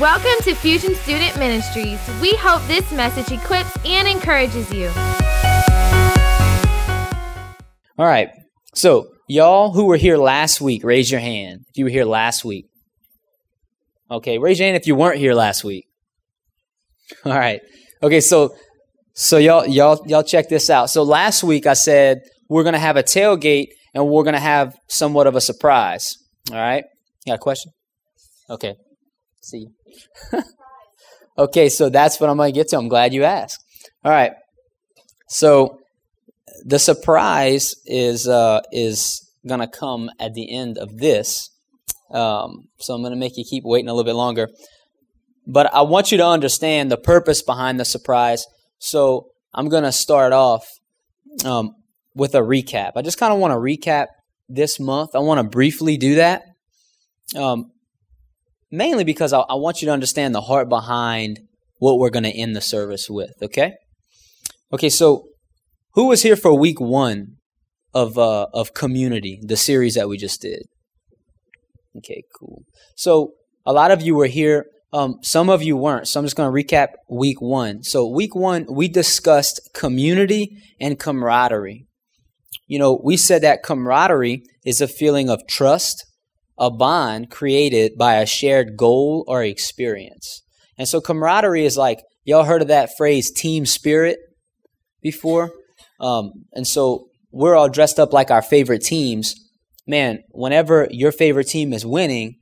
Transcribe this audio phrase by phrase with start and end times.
[0.00, 2.00] Welcome to Fusion Student Ministries.
[2.22, 4.88] We hope this message equips and encourages you.
[7.98, 8.30] All right.
[8.72, 11.66] So, y'all who were here last week, raise your hand.
[11.68, 12.64] If you were here last week.
[14.10, 15.84] Okay, raise your hand if you weren't here last week.
[17.26, 17.60] All right.
[18.02, 18.54] Okay, so
[19.12, 20.88] so y'all y'all y'all check this out.
[20.88, 24.40] So last week I said we're going to have a tailgate and we're going to
[24.40, 26.16] have somewhat of a surprise.
[26.50, 26.84] All right?
[27.26, 27.72] You got a question?
[28.48, 28.76] Okay.
[29.40, 29.68] See.
[31.38, 32.78] okay, so that's what I'm going to get to.
[32.78, 33.62] I'm glad you asked.
[34.04, 34.32] All right.
[35.28, 35.78] So
[36.64, 41.50] the surprise is uh, is going to come at the end of this.
[42.10, 44.48] Um, so I'm going to make you keep waiting a little bit longer.
[45.46, 48.46] But I want you to understand the purpose behind the surprise.
[48.78, 50.66] So I'm going to start off
[51.44, 51.74] um,
[52.14, 52.92] with a recap.
[52.96, 54.06] I just kind of want to recap
[54.48, 55.10] this month.
[55.14, 56.42] I want to briefly do that.
[57.36, 57.70] Um,
[58.70, 61.40] mainly because I, I want you to understand the heart behind
[61.78, 63.74] what we're going to end the service with, okay?
[64.72, 65.24] Okay, so
[65.94, 67.36] who was here for week one
[67.92, 70.62] of uh, of community, the series that we just did?
[71.96, 72.62] Okay, cool.
[72.96, 73.32] So
[73.66, 74.66] a lot of you were here.
[74.92, 76.08] Um, some of you weren't.
[76.08, 77.82] So I'm just going to recap week one.
[77.82, 81.86] So week one, we discussed community and camaraderie.
[82.66, 86.04] You know, we said that camaraderie is a feeling of trust,
[86.60, 90.42] a bond created by a shared goal or experience.
[90.78, 94.18] And so camaraderie is like, y'all heard of that phrase team spirit
[95.02, 95.50] before?
[95.98, 99.34] Um, and so we're all dressed up like our favorite teams.
[99.86, 102.36] Man, whenever your favorite team is winning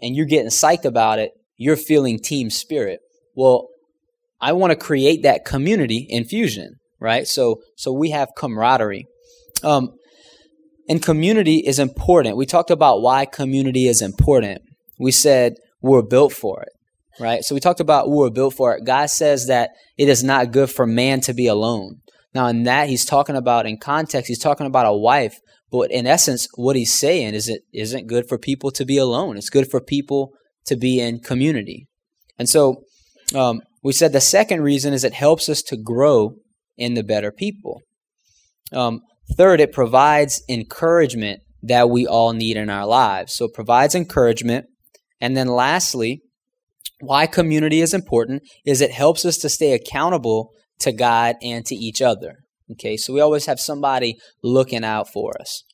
[0.00, 3.00] and you're getting psyched about it, you're feeling team spirit.
[3.34, 3.68] Well,
[4.40, 7.26] I want to create that community in Fusion, right?
[7.26, 9.06] So, so we have camaraderie.
[9.62, 9.90] Um,
[10.88, 12.36] and community is important.
[12.36, 14.62] We talked about why community is important.
[14.98, 16.72] We said we're built for it,
[17.18, 17.42] right?
[17.42, 18.84] So we talked about we're built for it.
[18.84, 22.00] God says that it is not good for man to be alone.
[22.34, 25.40] Now, in that, he's talking about, in context, he's talking about a wife.
[25.70, 29.36] But in essence, what he's saying is it isn't good for people to be alone.
[29.36, 30.32] It's good for people
[30.66, 31.86] to be in community.
[32.38, 32.82] And so
[33.34, 36.36] um, we said the second reason is it helps us to grow
[36.76, 37.82] in the better people.
[38.72, 39.00] Um,
[39.36, 43.34] third, it provides encouragement that we all need in our lives.
[43.34, 44.66] So it provides encouragement.
[45.20, 46.22] And then lastly,
[47.00, 51.74] why community is important is it helps us to stay accountable to God and to
[51.74, 52.36] each other.
[52.72, 55.64] Okay, so we always have somebody looking out for us.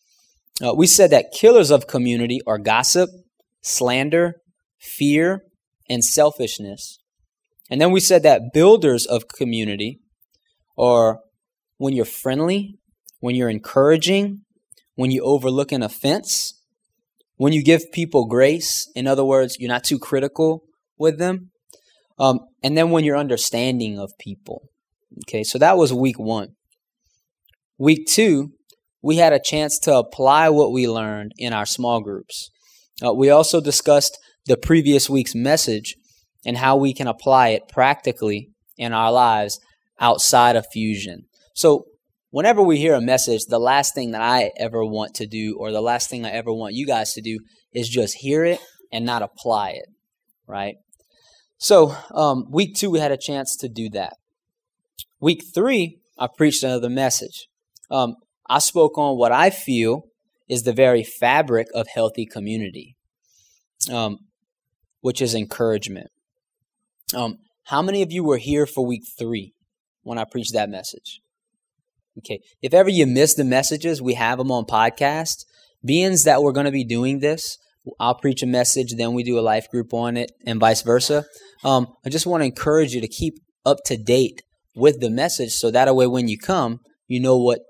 [0.65, 3.11] Uh, we said that killers of community are gossip,
[3.61, 4.37] slander,
[4.81, 5.43] fear,
[5.91, 6.99] and selfishness.
[7.71, 10.01] And then we said that builders of community
[10.79, 11.21] are
[11.77, 12.79] when you're friendly,
[13.21, 14.43] when you're encouraging,
[14.95, 16.61] when you overlook an offense,
[17.37, 18.91] when you give people grace.
[18.95, 20.63] In other words, you're not too critical
[20.99, 21.51] with them.
[22.19, 24.63] Um, and then when you're understanding of people.
[25.25, 26.49] Okay, so that was week one.
[27.79, 28.53] Week two,
[29.03, 32.51] we had a chance to apply what we learned in our small groups.
[33.05, 35.95] Uh, we also discussed the previous week's message
[36.47, 39.61] and how we can apply it practically in our lives
[40.01, 41.27] outside of fusion.
[41.55, 41.85] So,
[42.31, 45.73] whenever we hear a message, the last thing that I ever want to do, or
[45.73, 47.39] the last thing I ever want you guys to do,
[47.73, 48.61] is just hear it
[48.93, 49.89] and not apply it,
[50.47, 50.77] right?
[51.59, 54.15] So, um, week two, we had a chance to do that.
[55.21, 57.49] Week three, I preached another message.
[57.91, 58.17] Um,
[58.49, 60.03] I spoke on what I feel
[60.49, 62.97] is the very fabric of healthy community,
[63.91, 64.19] um,
[65.01, 66.09] which is encouragement.
[67.15, 69.55] Um, how many of you were here for week three
[70.03, 71.21] when I preached that message?
[72.19, 72.41] Okay.
[72.63, 75.45] If ever you miss the messages, we have them on podcast.
[75.85, 77.59] Beings that we're going to be doing this,
[78.01, 81.25] I'll preach a message, then we do a life group on it, and vice versa.
[81.65, 83.35] Um, I just want to encourage you to keep
[83.65, 84.43] up to date
[84.75, 87.61] with the message so that way when you come, you know what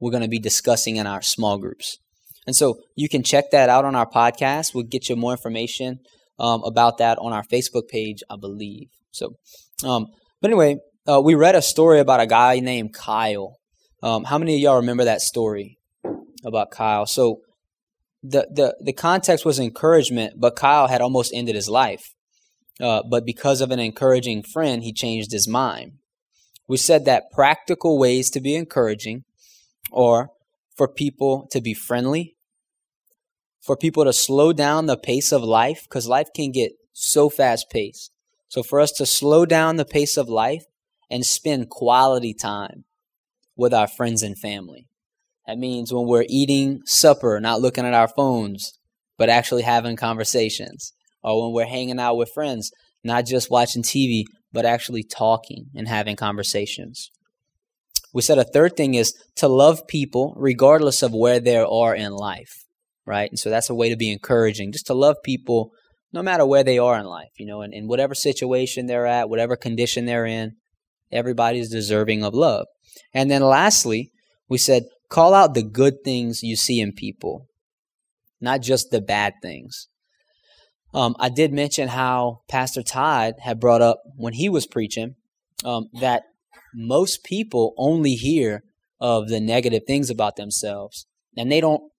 [0.00, 1.98] we're going to be discussing in our small groups.
[2.46, 4.74] And so you can check that out on our podcast.
[4.74, 5.98] We'll get you more information
[6.38, 8.88] um, about that on our Facebook page, I believe.
[9.10, 9.34] So,
[9.84, 10.06] um,
[10.40, 10.76] but anyway,
[11.08, 13.56] uh, we read a story about a guy named Kyle.
[14.06, 15.80] Um, how many of y'all remember that story
[16.44, 17.06] about Kyle?
[17.06, 17.40] So,
[18.22, 22.14] the the the context was encouragement, but Kyle had almost ended his life.
[22.80, 25.94] Uh, but because of an encouraging friend, he changed his mind.
[26.68, 29.24] We said that practical ways to be encouraging
[29.90, 30.30] or
[30.76, 32.36] for people to be friendly,
[33.60, 37.70] for people to slow down the pace of life, because life can get so fast
[37.70, 38.12] paced.
[38.46, 40.62] So, for us to slow down the pace of life
[41.10, 42.84] and spend quality time
[43.56, 44.86] with our friends and family.
[45.46, 48.78] That means when we're eating supper, not looking at our phones,
[49.16, 50.92] but actually having conversations.
[51.22, 52.70] Or when we're hanging out with friends,
[53.04, 57.10] not just watching TV, but actually talking and having conversations.
[58.12, 62.12] We said a third thing is to love people regardless of where they are in
[62.12, 62.64] life,
[63.04, 63.30] right?
[63.30, 65.70] And so that's a way to be encouraging, just to love people
[66.12, 69.28] no matter where they are in life, you know, in, in whatever situation they're at,
[69.28, 70.52] whatever condition they're in,
[71.12, 72.66] everybody's deserving of love.
[73.12, 74.12] And then lastly,
[74.48, 77.46] we said call out the good things you see in people,
[78.40, 79.88] not just the bad things.
[80.94, 85.14] Um, I did mention how Pastor Todd had brought up when he was preaching
[85.64, 86.22] um, that
[86.74, 88.62] most people only hear
[89.00, 91.06] of the negative things about themselves,
[91.36, 91.90] and they don't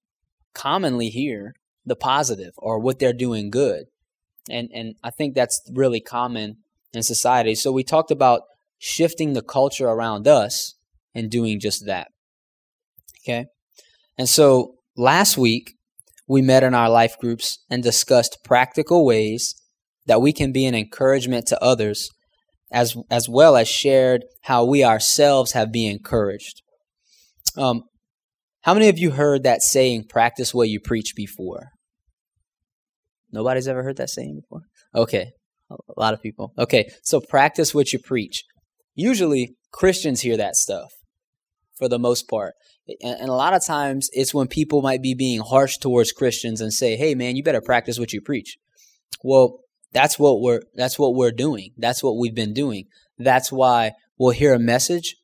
[0.54, 1.54] commonly hear
[1.86, 3.86] the positive or what they're doing good.
[4.50, 6.57] And and I think that's really common
[6.94, 7.54] in society.
[7.56, 8.42] So we talked about
[8.77, 10.75] shifting the culture around us
[11.13, 12.07] and doing just that.
[13.24, 13.45] Okay?
[14.18, 15.74] And so last week
[16.27, 19.56] we met in our life groups and discussed practical ways
[20.06, 22.09] that we can be an encouragement to others
[22.71, 26.62] as as well as shared how we ourselves have been encouraged.
[27.56, 27.83] Um,
[28.62, 31.69] how many of you heard that saying, practice what you preach before?
[33.31, 34.62] Nobody's ever heard that saying before?
[34.94, 35.31] Okay,
[35.69, 36.53] a lot of people.
[36.57, 38.44] Okay, so practice what you preach.
[38.97, 40.91] Usually, Christians hear that stuff
[41.77, 42.55] for the most part.
[43.01, 46.73] And, a lot of times, it's when people might be being harsh towards Christians and
[46.73, 48.57] say, hey, man, you better practice what you preach.
[49.23, 49.59] Well,
[49.94, 51.71] that's what we're that's what we're doing.
[51.77, 52.85] That's what we've been doing.
[53.17, 55.15] That's why we'll hear a message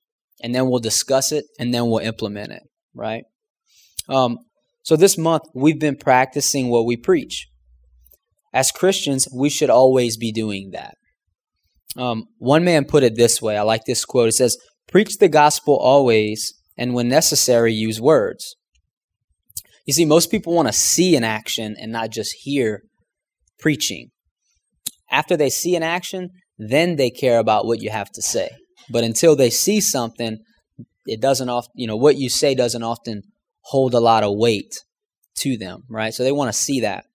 [0.41, 3.23] and then we'll discuss it and then we'll implement it, right?
[4.07, 4.39] Um,
[4.83, 7.49] so this month we've been practicing what we preach.
[8.53, 10.95] As Christians, we should always be doing that.
[11.97, 13.57] Um, one man put it this way.
[13.57, 14.29] I like this quote.
[14.29, 14.57] It says,
[14.87, 18.55] "Preach the gospel always, and when necessary, use words."
[19.85, 22.83] You see, most people want to see an action and not just hear
[23.59, 24.11] preaching.
[25.11, 28.49] After they see an action, then they care about what you have to say.
[28.89, 30.39] But until they see something,
[31.05, 33.23] it doesn't often, you know, what you say doesn't often
[33.61, 34.83] hold a lot of weight
[35.35, 36.13] to them, right?
[36.13, 37.05] So they want to see that.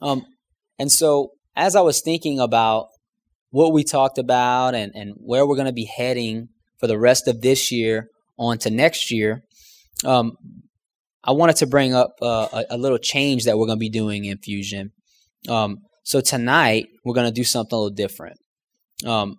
[0.00, 0.24] Um,
[0.78, 2.88] and so as I was thinking about
[3.54, 6.48] what we talked about and, and where we're going to be heading
[6.80, 9.44] for the rest of this year on to next year,
[10.04, 10.32] um,
[11.22, 13.88] I wanted to bring up uh, a, a, little change that we're going to be
[13.90, 14.90] doing in Fusion.
[15.48, 18.38] Um, so tonight we're going to do something a little different.
[19.06, 19.36] Um,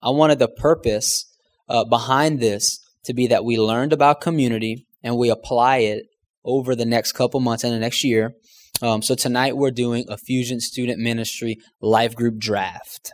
[0.00, 1.24] I wanted the purpose
[1.68, 6.04] uh, behind this to be that we learned about community and we apply it
[6.44, 8.32] over the next couple months and the next year.
[8.80, 13.12] Um, so tonight we're doing a Fusion Student Ministry Life Group Draft.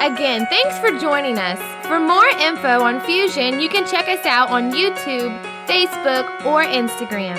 [0.00, 1.58] Again, thanks for joining us.
[1.86, 7.38] For more info on Fusion, you can check us out on YouTube, Facebook, or Instagram.